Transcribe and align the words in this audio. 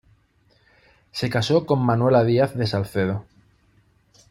Se 1.11 1.29
casó 1.29 1.67
con 1.67 1.85
Manuela 1.85 2.23
Díaz 2.23 2.55
de 2.57 2.65
Salcedo. 2.65 3.23